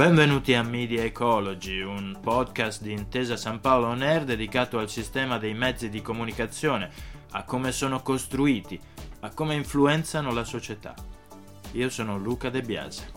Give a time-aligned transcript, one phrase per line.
[0.00, 5.36] Benvenuti a Media Ecology, un podcast di Intesa San Paolo On Air dedicato al sistema
[5.36, 6.88] dei mezzi di comunicazione,
[7.32, 8.80] a come sono costruiti,
[9.20, 10.94] a come influenzano la società.
[11.72, 13.12] Io sono Luca De Biase.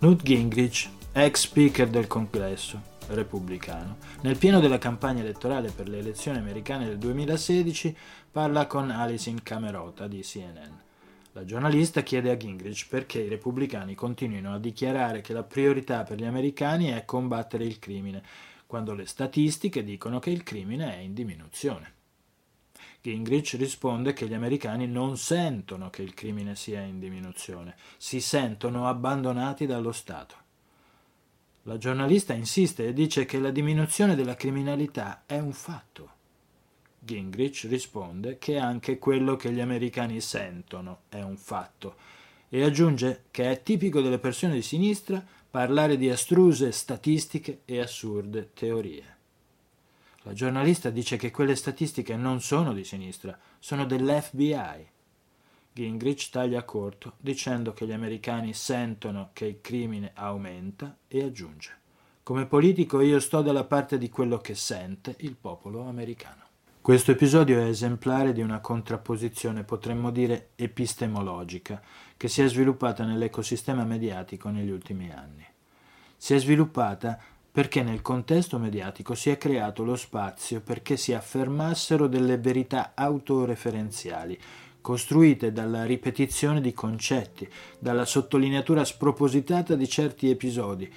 [0.00, 6.36] Newt Gingrich, ex speaker del congresso repubblicano, nel pieno della campagna elettorale per le elezioni
[6.36, 7.96] americane del 2016,
[8.30, 10.83] parla con Alison Camerota di CNN.
[11.36, 16.16] La giornalista chiede a Gingrich perché i repubblicani continuino a dichiarare che la priorità per
[16.16, 18.22] gli americani è combattere il crimine,
[18.68, 21.92] quando le statistiche dicono che il crimine è in diminuzione.
[23.00, 28.86] Gingrich risponde che gli americani non sentono che il crimine sia in diminuzione, si sentono
[28.86, 30.36] abbandonati dallo Stato.
[31.62, 36.22] La giornalista insiste e dice che la diminuzione della criminalità è un fatto
[37.04, 41.96] Gingrich risponde che anche quello che gli americani sentono è un fatto
[42.48, 48.50] e aggiunge che è tipico delle persone di sinistra parlare di astruse statistiche e assurde
[48.54, 49.16] teorie.
[50.22, 54.88] La giornalista dice che quelle statistiche non sono di sinistra, sono dell'FBI.
[55.72, 61.82] Gingrich taglia corto dicendo che gli americani sentono che il crimine aumenta e aggiunge
[62.24, 66.43] come politico io sto dalla parte di quello che sente il popolo americano.
[66.84, 71.80] Questo episodio è esemplare di una contrapposizione, potremmo dire epistemologica,
[72.14, 75.46] che si è sviluppata nell'ecosistema mediatico negli ultimi anni.
[76.14, 77.18] Si è sviluppata
[77.50, 84.38] perché nel contesto mediatico si è creato lo spazio perché si affermassero delle verità autoreferenziali,
[84.82, 87.48] costruite dalla ripetizione di concetti,
[87.78, 90.92] dalla sottolineatura spropositata di certi episodi,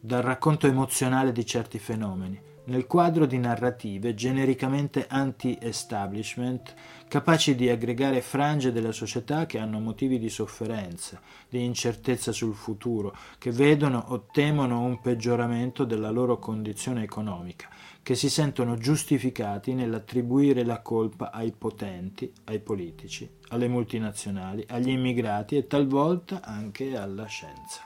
[0.00, 6.74] dal racconto emozionale di certi fenomeni nel quadro di narrative genericamente anti-establishment,
[7.08, 13.16] capaci di aggregare frange della società che hanno motivi di sofferenza, di incertezza sul futuro,
[13.38, 17.68] che vedono o temono un peggioramento della loro condizione economica,
[18.02, 25.56] che si sentono giustificati nell'attribuire la colpa ai potenti, ai politici, alle multinazionali, agli immigrati
[25.56, 27.80] e talvolta anche alla scienza.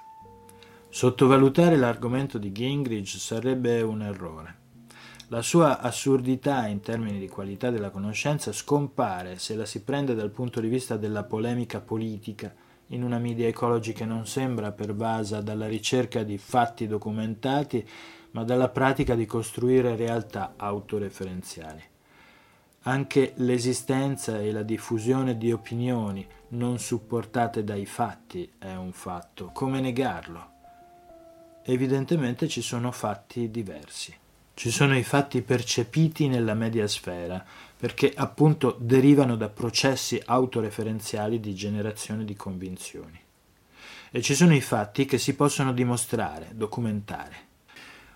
[0.88, 4.59] Sottovalutare l'argomento di Gingrich sarebbe un errore.
[5.32, 10.30] La sua assurdità in termini di qualità della conoscenza scompare se la si prende dal
[10.30, 12.52] punto di vista della polemica politica
[12.88, 17.88] in una media ecology che non sembra pervasa dalla ricerca di fatti documentati,
[18.32, 21.82] ma dalla pratica di costruire realtà autoreferenziali.
[22.82, 29.52] Anche l'esistenza e la diffusione di opinioni non supportate dai fatti è un fatto.
[29.52, 30.50] Come negarlo?
[31.62, 34.12] Evidentemente ci sono fatti diversi.
[34.60, 37.42] Ci sono i fatti percepiti nella media sfera,
[37.78, 43.18] perché appunto derivano da processi autoreferenziali di generazione di convinzioni.
[44.10, 47.36] E ci sono i fatti che si possono dimostrare, documentare.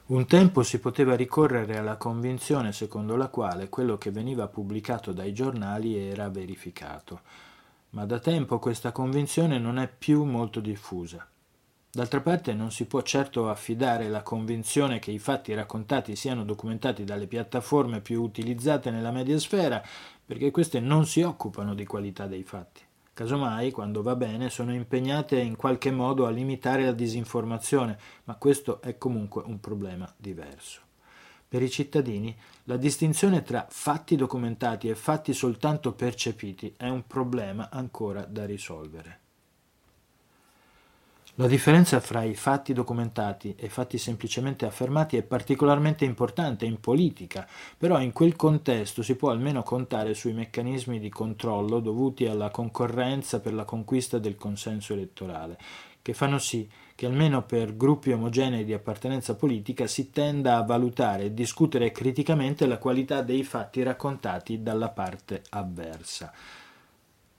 [0.09, 5.33] Un tempo si poteva ricorrere alla convinzione secondo la quale quello che veniva pubblicato dai
[5.33, 7.23] giornali era verificato,
[7.93, 11.27] ma da tempo questa convinzione non è più molto diffusa.
[11.95, 17.05] D'altra parte non si può certo affidare la convinzione che i fatti raccontati siano documentati
[17.05, 19.81] dalle piattaforme più utilizzate nella mediasfera,
[20.27, 22.81] perché queste non si occupano di qualità dei fatti.
[23.13, 28.83] Casomai, quando va bene, sono impegnate in qualche modo a limitare la disinformazione, ma questo
[28.83, 30.81] è comunque un problema diverso.
[31.47, 37.71] Per i cittadini la distinzione tra fatti documentati e fatti soltanto percepiti è un problema
[37.71, 39.21] ancora da risolvere.
[41.39, 47.45] La differenza fra i fatti documentati e fatti semplicemente affermati è particolarmente importante in politica,
[47.77, 53.41] però in quel contesto si può almeno contare sui meccanismi di controllo dovuti alla concorrenza
[53.41, 55.59] per la conquista del consenso elettorale,
[56.03, 61.25] che fanno sì che almeno per gruppi omogenei di appartenenza politica si tenda a valutare
[61.25, 66.33] e discutere criticamente la qualità dei fatti raccontati dalla parte avversa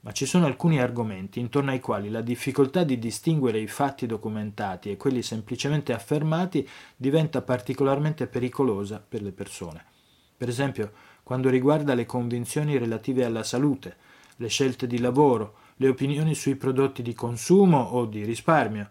[0.06, 4.88] ma ci sono alcuni argomenti intorno ai quali la difficoltà di distinguere i fatti documentati
[4.88, 9.84] e quelli semplicemente affermati diventa particolarmente pericolosa per le persone.
[10.36, 10.92] Per esempio,
[11.24, 13.96] quando riguarda le convinzioni relative alla salute,
[14.36, 18.88] le scelte di lavoro, le opinioni sui prodotti di consumo o di risparmio,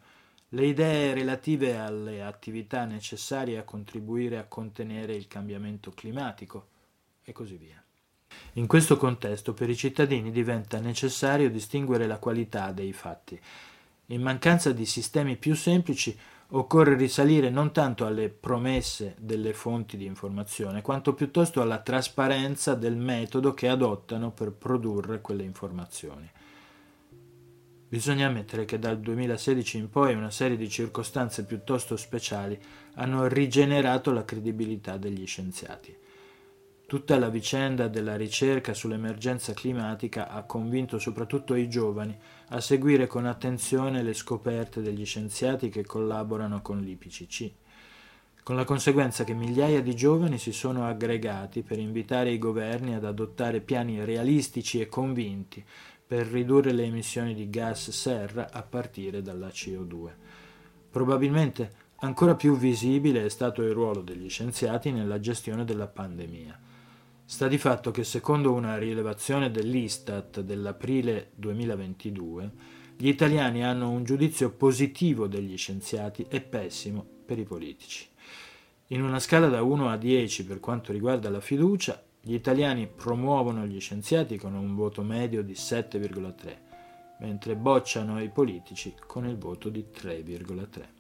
[0.50, 6.68] le idee relative alle attività necessarie a contribuire a contenere il cambiamento climatico
[7.24, 7.85] e così via.
[8.54, 13.40] In questo contesto per i cittadini diventa necessario distinguere la qualità dei fatti.
[14.08, 16.18] In mancanza di sistemi più semplici
[16.50, 22.96] occorre risalire non tanto alle promesse delle fonti di informazione, quanto piuttosto alla trasparenza del
[22.96, 26.30] metodo che adottano per produrre quelle informazioni.
[27.88, 32.60] Bisogna ammettere che dal 2016 in poi una serie di circostanze piuttosto speciali
[32.96, 35.96] hanno rigenerato la credibilità degli scienziati.
[36.88, 42.16] Tutta la vicenda della ricerca sull'emergenza climatica ha convinto soprattutto i giovani
[42.50, 47.52] a seguire con attenzione le scoperte degli scienziati che collaborano con l'IPCC,
[48.44, 53.04] con la conseguenza che migliaia di giovani si sono aggregati per invitare i governi ad
[53.04, 55.66] adottare piani realistici e convinti
[56.06, 60.12] per ridurre le emissioni di gas serra a partire dalla CO2.
[60.92, 61.72] Probabilmente
[62.02, 66.60] ancora più visibile è stato il ruolo degli scienziati nella gestione della pandemia.
[67.28, 72.52] Sta di fatto che secondo una rilevazione dell'Istat dell'aprile 2022,
[72.96, 78.08] gli italiani hanno un giudizio positivo degli scienziati e pessimo per i politici.
[78.90, 83.66] In una scala da 1 a 10 per quanto riguarda la fiducia, gli italiani promuovono
[83.66, 86.58] gli scienziati con un voto medio di 7,3,
[87.22, 90.95] mentre bocciano i politici con il voto di 3,3.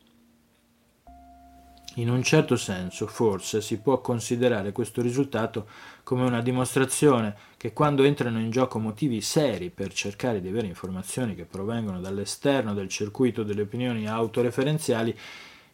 [1.97, 5.65] In un certo senso, forse, si può considerare questo risultato
[6.03, 11.36] come una dimostrazione che quando entrano in gioco motivi seri per cercare di avere informazioni
[11.36, 15.18] che provengono dall'esterno del circuito delle opinioni autoreferenziali,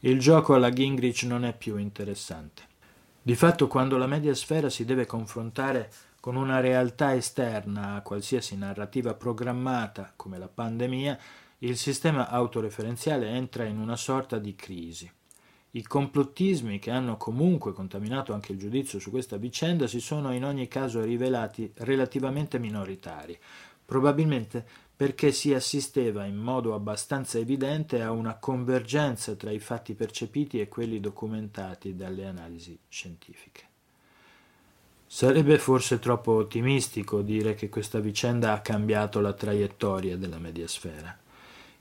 [0.02, 2.70] il gioco alla Gingrich non è più interessante.
[3.20, 9.16] Di fatto, quando la mediasfera si deve confrontare con una realtà esterna a qualsiasi narrativa
[9.16, 11.18] programmata, come la pandemia,
[11.60, 15.12] il sistema autoreferenziale entra in una sorta di crisi.
[15.74, 20.44] I complottismi che hanno comunque contaminato anche il giudizio su questa vicenda si sono in
[20.44, 23.38] ogni caso rivelati relativamente minoritari,
[23.86, 30.60] probabilmente perché si assisteva in modo abbastanza evidente a una convergenza tra i fatti percepiti
[30.60, 33.64] e quelli documentati dalle analisi scientifiche.
[35.08, 41.21] Sarebbe forse troppo ottimistico dire che questa vicenda ha cambiato la traiettoria della mediasfera.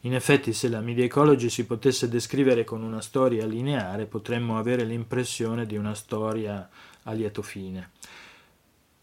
[0.05, 4.85] In effetti, se la media ecology si potesse descrivere con una storia lineare, potremmo avere
[4.85, 6.67] l'impressione di una storia
[7.03, 7.91] a lieto fine.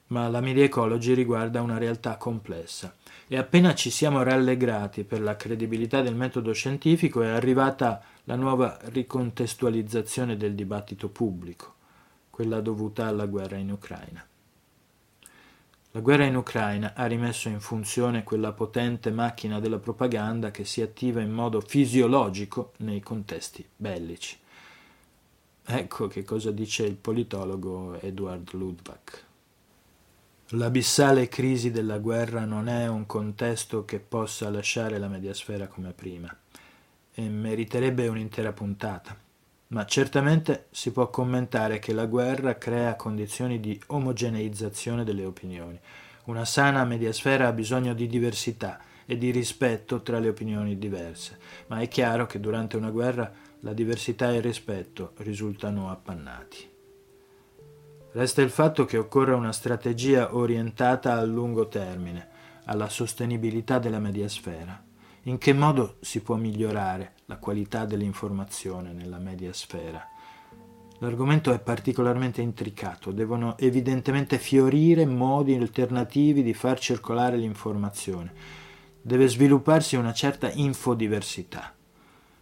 [0.07, 2.95] Ma la media ecology riguarda una realtà complessa
[3.27, 8.79] e appena ci siamo rallegrati per la credibilità del metodo scientifico è arrivata la nuova
[8.85, 11.75] ricontestualizzazione del dibattito pubblico,
[12.31, 14.25] quella dovuta alla guerra in Ucraina.
[15.97, 20.83] La guerra in Ucraina ha rimesso in funzione quella potente macchina della propaganda che si
[20.83, 24.37] attiva in modo fisiologico nei contesti bellici.
[25.65, 29.23] Ecco che cosa dice il politologo Edward Ludwig.
[30.49, 36.31] L'abissale crisi della guerra non è un contesto che possa lasciare la mediasfera come prima
[37.11, 39.17] e meriterebbe un'intera puntata
[39.69, 45.79] ma certamente si può commentare che la guerra crea condizioni di omogeneizzazione delle opinioni.
[46.25, 51.37] Una sana mediasfera ha bisogno di diversità e di rispetto tra le opinioni diverse,
[51.67, 53.31] ma è chiaro che durante una guerra
[53.61, 56.69] la diversità e il rispetto risultano appannati.
[58.11, 64.86] Resta il fatto che occorre una strategia orientata a lungo termine, alla sostenibilità della mediasfera.
[65.27, 70.01] In che modo si può migliorare la qualità dell'informazione nella media sfera?
[70.99, 78.31] L'argomento è particolarmente intricato, devono evidentemente fiorire modi alternativi di far circolare l'informazione.
[79.01, 81.75] Deve svilupparsi una certa infodiversità.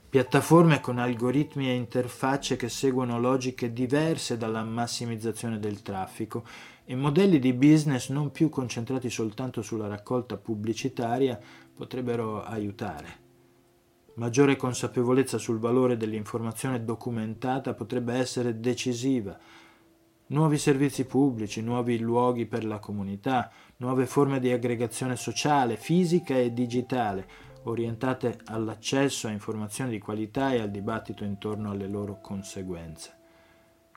[0.07, 6.45] Piattaforme con algoritmi e interfacce che seguono logiche diverse dalla massimizzazione del traffico
[6.85, 11.37] e modelli di business non più concentrati soltanto sulla raccolta pubblicitaria
[11.75, 13.23] potrebbero aiutare.
[14.15, 19.37] Maggiore consapevolezza sul valore dell'informazione documentata potrebbe essere decisiva.
[20.27, 26.53] Nuovi servizi pubblici, nuovi luoghi per la comunità, nuove forme di aggregazione sociale, fisica e
[26.53, 27.27] digitale,
[27.63, 33.23] orientate all'accesso a informazioni di qualità e al dibattito intorno alle loro conseguenze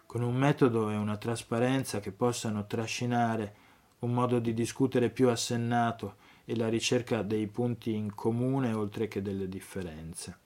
[0.08, 3.54] con un metodo e una trasparenza che possano trascinare
[3.99, 6.14] un modo di discutere più assennato
[6.50, 10.38] e la ricerca dei punti in comune oltre che delle differenze.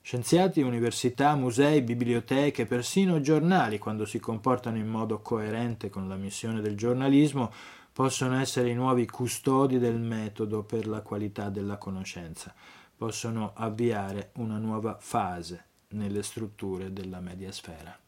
[0.00, 6.60] Scienziati, università, musei, biblioteche, persino giornali, quando si comportano in modo coerente con la missione
[6.60, 7.52] del giornalismo,
[7.92, 12.54] possono essere i nuovi custodi del metodo per la qualità della conoscenza,
[12.96, 17.98] possono avviare una nuova fase nelle strutture della mediasfera.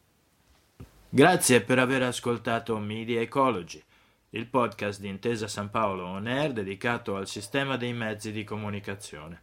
[1.08, 3.82] Grazie per aver ascoltato Media Ecology,
[4.30, 9.42] il podcast di Intesa San Paolo On Air dedicato al sistema dei mezzi di comunicazione.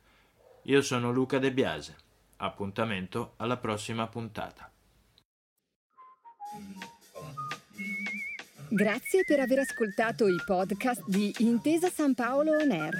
[0.63, 1.95] Io sono Luca De Biase.
[2.37, 4.71] Appuntamento alla prossima puntata.
[8.69, 12.93] Grazie per aver ascoltato i podcast di Intesa San Paolo On Air.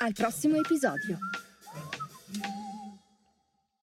[0.00, 1.18] Al prossimo episodio.